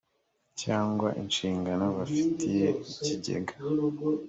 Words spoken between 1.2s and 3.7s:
inshingano bafitiye ikigega